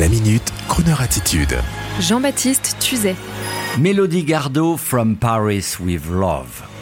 La 0.00 0.08
minute, 0.08 0.52
Kroneur 0.66 1.00
attitude. 1.00 1.56
Jean-Baptiste 2.00 2.76
Tuzet. 2.80 3.14
Mélodie 3.78 4.24
Gardot 4.24 4.76
from 4.76 5.14
Paris 5.14 5.78
with 5.78 6.08
Love. 6.10 6.73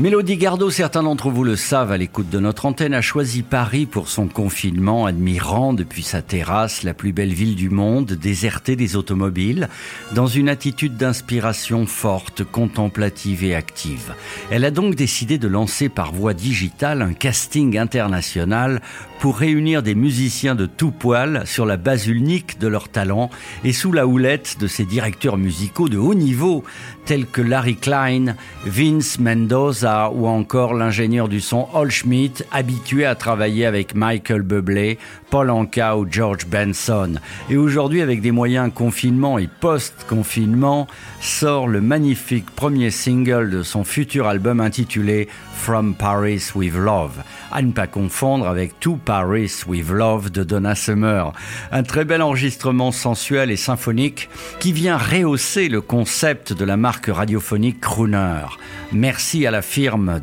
Mélodie 0.00 0.36
Gardot, 0.36 0.70
certains 0.70 1.04
d'entre 1.04 1.30
vous 1.30 1.44
le 1.44 1.54
savent 1.54 1.92
à 1.92 1.96
l'écoute 1.96 2.28
de 2.28 2.40
notre 2.40 2.66
antenne, 2.66 2.94
a 2.94 3.00
choisi 3.00 3.42
Paris 3.42 3.86
pour 3.86 4.08
son 4.08 4.26
confinement, 4.26 5.06
admirant 5.06 5.72
depuis 5.72 6.02
sa 6.02 6.20
terrasse 6.20 6.82
la 6.82 6.94
plus 6.94 7.12
belle 7.12 7.32
ville 7.32 7.54
du 7.54 7.70
monde, 7.70 8.10
désertée 8.12 8.74
des 8.74 8.96
automobiles, 8.96 9.68
dans 10.12 10.26
une 10.26 10.48
attitude 10.48 10.96
d'inspiration 10.96 11.86
forte, 11.86 12.42
contemplative 12.42 13.44
et 13.44 13.54
active. 13.54 14.14
Elle 14.50 14.64
a 14.64 14.72
donc 14.72 14.96
décidé 14.96 15.38
de 15.38 15.46
lancer 15.46 15.88
par 15.88 16.12
voie 16.12 16.34
digitale 16.34 17.00
un 17.00 17.12
casting 17.12 17.78
international 17.78 18.82
pour 19.20 19.38
réunir 19.38 19.82
des 19.84 19.94
musiciens 19.94 20.56
de 20.56 20.66
tout 20.66 20.90
poil 20.90 21.46
sur 21.46 21.66
la 21.66 21.76
base 21.76 22.08
unique 22.08 22.58
de 22.58 22.66
leur 22.66 22.88
talent 22.88 23.30
et 23.62 23.72
sous 23.72 23.92
la 23.92 24.08
houlette 24.08 24.56
de 24.58 24.66
ses 24.66 24.84
directeurs 24.84 25.38
musicaux 25.38 25.88
de 25.88 25.96
haut 25.98 26.14
niveau, 26.14 26.64
tels 27.06 27.26
que 27.26 27.40
Larry 27.40 27.76
Klein, 27.76 28.34
Vince 28.66 29.20
Mendoza, 29.20 29.83
ou 29.84 30.26
encore 30.26 30.72
l'ingénieur 30.72 31.28
du 31.28 31.40
son 31.40 31.68
Hall 31.74 31.90
Schmidt, 31.90 32.44
habitué 32.50 33.04
à 33.04 33.14
travailler 33.14 33.66
avec 33.66 33.94
Michael 33.94 34.42
Bublé, 34.42 34.98
Paul 35.30 35.50
Anka 35.50 35.98
ou 35.98 36.06
George 36.10 36.46
Benson. 36.46 37.14
Et 37.50 37.56
aujourd'hui, 37.56 38.00
avec 38.00 38.20
des 38.20 38.30
moyens 38.30 38.70
confinement 38.74 39.38
et 39.38 39.48
post-confinement, 39.60 40.86
sort 41.20 41.68
le 41.68 41.80
magnifique 41.80 42.50
premier 42.50 42.90
single 42.90 43.50
de 43.50 43.62
son 43.62 43.84
futur 43.84 44.26
album 44.26 44.60
intitulé 44.60 45.28
From 45.54 45.94
Paris 45.94 46.50
with 46.54 46.74
Love. 46.74 47.22
À 47.50 47.62
ne 47.62 47.72
pas 47.72 47.86
confondre 47.86 48.46
avec 48.46 48.78
To 48.80 48.96
Paris 48.96 49.62
with 49.66 49.88
Love 49.88 50.30
de 50.30 50.44
Donna 50.44 50.74
Summer. 50.74 51.32
Un 51.72 51.82
très 51.82 52.04
bel 52.04 52.22
enregistrement 52.22 52.92
sensuel 52.92 53.50
et 53.50 53.56
symphonique 53.56 54.28
qui 54.60 54.72
vient 54.72 54.98
rehausser 54.98 55.68
le 55.68 55.80
concept 55.80 56.52
de 56.52 56.64
la 56.64 56.76
marque 56.76 57.06
radiophonique 57.06 57.80
Crooner. 57.80 58.46
Merci 58.92 59.46
à 59.46 59.50
la 59.50 59.62
firme 59.74 60.20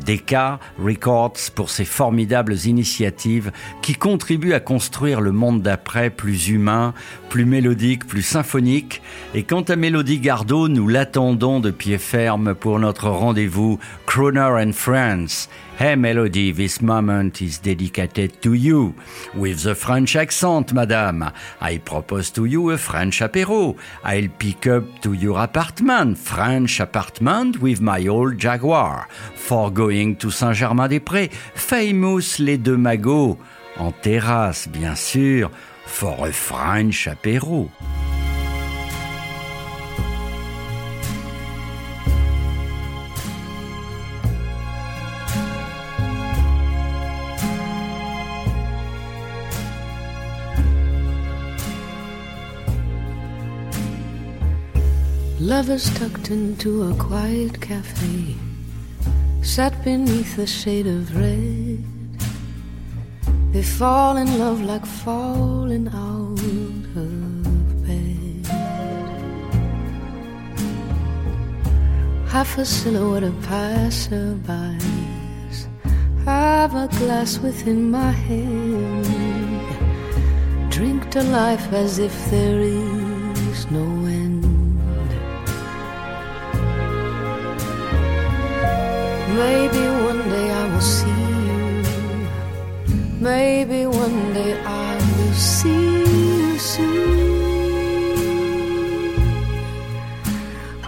Records 0.82 1.50
pour 1.54 1.68
ses 1.68 1.84
formidables 1.84 2.56
initiatives 2.64 3.52
qui 3.82 3.92
contribuent 3.92 4.54
à 4.54 4.60
construire 4.60 5.20
le 5.20 5.30
monde 5.30 5.60
d'après 5.60 6.08
plus 6.08 6.48
humain, 6.48 6.94
plus 7.28 7.44
mélodique, 7.44 8.06
plus 8.06 8.22
symphonique. 8.22 9.02
Et 9.34 9.42
quant 9.42 9.60
à 9.60 9.76
Mélodie 9.76 10.20
Gardot, 10.20 10.68
nous 10.68 10.88
l'attendons 10.88 11.60
de 11.60 11.70
pied 11.70 11.98
ferme 11.98 12.54
pour 12.54 12.78
notre 12.78 13.10
rendez-vous 13.10 13.78
Crooner 14.12 14.60
and 14.60 14.76
Friends. 14.76 15.48
Hey 15.78 15.96
Melody, 15.96 16.52
this 16.52 16.82
moment 16.82 17.40
is 17.40 17.56
dedicated 17.56 18.42
to 18.42 18.52
you. 18.52 18.94
With 19.34 19.62
the 19.62 19.74
French 19.74 20.16
accent, 20.16 20.74
madame. 20.74 21.32
I 21.62 21.78
propose 21.78 22.30
to 22.32 22.44
you 22.44 22.72
a 22.72 22.76
French 22.76 23.20
apéro. 23.20 23.74
I'll 24.04 24.28
pick 24.38 24.66
up 24.66 25.00
to 25.00 25.14
your 25.14 25.42
apartment, 25.42 26.18
French 26.18 26.78
apartment 26.78 27.62
with 27.62 27.80
my 27.80 28.06
old 28.06 28.36
Jaguar. 28.36 29.08
For 29.34 29.70
going 29.70 30.16
to 30.16 30.30
Saint-Germain-des-Prés, 30.30 31.30
famous 31.54 32.38
les 32.38 32.58
deux 32.58 32.76
magots. 32.76 33.38
En 33.78 33.92
terrasse, 33.92 34.68
bien 34.68 34.94
sûr, 34.94 35.50
for 35.86 36.26
a 36.26 36.32
French 36.32 37.08
apéro. 37.08 37.70
Lovers 55.44 55.90
tucked 55.98 56.30
into 56.30 56.84
a 56.84 56.94
quiet 56.94 57.60
cafe 57.60 58.36
sat 59.42 59.74
beneath 59.82 60.38
a 60.38 60.46
shade 60.46 60.86
of 60.86 61.16
red. 61.16 61.82
They 63.52 63.64
fall 63.64 64.18
in 64.18 64.38
love 64.38 64.60
like 64.62 64.86
falling 64.86 65.88
out 65.88 66.38
of 66.94 67.84
bed. 67.84 68.46
Half 72.28 72.58
a 72.58 72.64
silhouette 72.64 73.24
of 73.24 73.34
passerbys. 73.50 74.78
Have 76.24 76.76
a 76.76 76.86
glass 77.00 77.40
within 77.40 77.90
my 77.90 78.12
hand. 78.12 79.06
Drink 80.70 81.10
to 81.10 81.24
life 81.24 81.72
as 81.72 81.98
if 81.98 82.14
there 82.30 82.60
is 82.60 83.68
no 83.72 83.82
end. 84.06 84.51
Maybe 89.28 89.82
one 90.08 90.22
day 90.28 90.48
I 90.50 90.64
will 90.72 90.80
see 90.80 91.20
you. 91.48 91.62
Maybe 93.20 93.86
one 93.86 94.32
day 94.34 94.52
I 94.64 94.96
will 95.16 95.34
see 95.34 95.90
you 96.48 96.58
soon. 96.58 97.22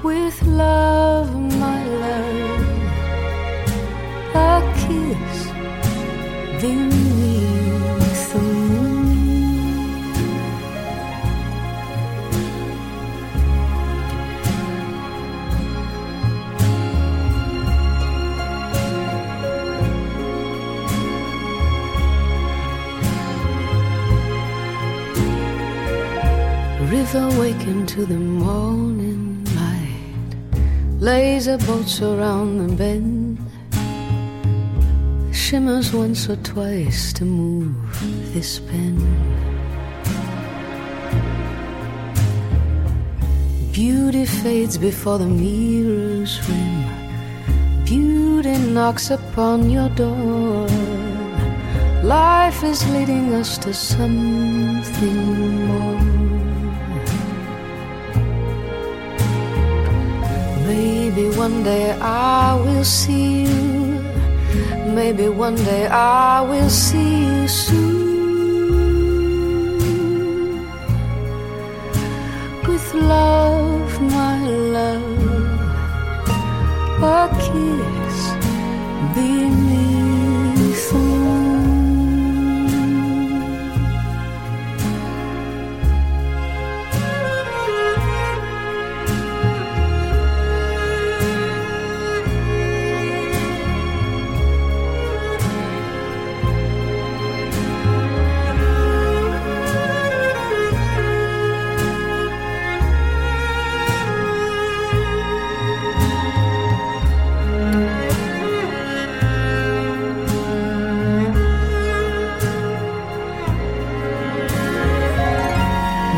With 0.03 0.43
love, 0.43 1.31
my 1.65 1.81
love, 2.05 2.67
a 4.34 4.61
kiss 4.83 5.37
beneath 6.61 7.04
River 27.05 27.39
waking 27.39 27.85
to 27.85 28.07
the 28.07 28.17
morning 28.17 29.45
light. 29.57 30.33
Laser 30.99 31.59
boats 31.59 32.01
around 32.01 32.57
the 32.57 32.75
bend. 32.75 33.39
Shimmers 35.31 35.93
once 35.93 36.31
or 36.31 36.37
twice 36.37 37.13
to 37.13 37.27
move 37.27 37.77
this 38.33 38.59
pen. 38.59 38.97
Beauty 43.71 44.25
fades 44.25 44.79
before 44.79 45.19
the 45.19 45.27
mirror's 45.27 46.41
rim. 46.49 47.85
Beauty 47.85 48.57
knocks 48.73 49.11
upon 49.11 49.69
your 49.69 49.91
door. 49.91 50.67
Life 52.03 52.65
is 52.65 52.81
leading 52.89 53.35
us 53.35 53.59
to 53.59 53.75
something 53.75 55.19
more. 55.69 56.14
Maybe 61.15 61.37
one 61.37 61.63
day 61.63 61.93
I 62.01 62.57
will 62.57 62.83
see 62.83 63.45
you. 63.45 64.03
Maybe 64.99 65.29
one 65.29 65.55
day 65.55 65.87
I 65.87 66.41
will 66.41 66.69
see 66.69 67.27
you 67.27 67.47
soon. 67.47 67.94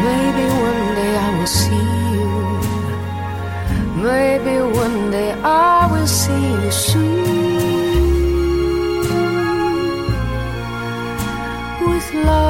Maybe 0.06 0.44
one 0.68 0.84
day 0.98 1.12
I 1.26 1.28
will 1.36 1.52
see 1.60 1.88
you. 2.14 2.30
Maybe 4.08 4.54
one 4.84 5.10
day 5.10 5.32
I 5.32 5.88
will 5.92 6.06
see 6.06 6.46
you 6.62 6.70
soon. 6.70 7.16
With 11.86 12.08
love. 12.26 12.45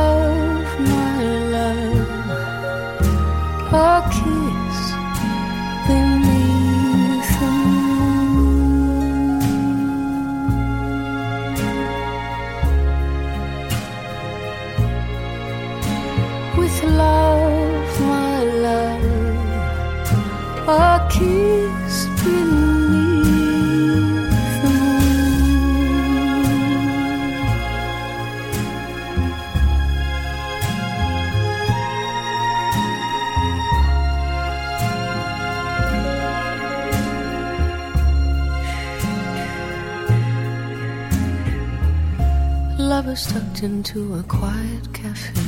was 43.16 43.24
tucked 43.26 43.62
into 43.62 44.14
a 44.16 44.22
quiet 44.24 44.92
cafe, 44.92 45.40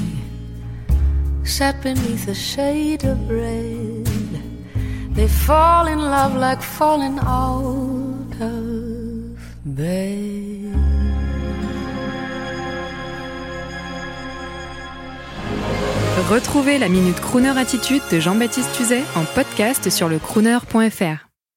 sat 1.45 1.79
beneath 1.83 2.25
the 2.25 2.35
shade 2.35 3.05
of 3.05 3.29
red. 3.29 4.08
They 5.19 5.27
fall 5.27 5.89
in 5.89 5.99
love 5.99 6.37
like 6.37 6.63
falling 6.63 7.19
out 7.19 8.41
of 8.41 9.37
bed. 9.65 10.73
Retrouvez 16.31 16.79
la 16.79 16.89
Minute 16.89 17.21
Crooner 17.21 17.59
Attitude 17.59 18.03
de 18.13 18.21
Jean-Baptiste 18.21 18.71
Tuzet 18.77 19.03
en 19.17 19.25
podcast 19.25 19.91
sur 19.91 20.09
le 20.09 20.21
crooner.fr. 20.21 21.28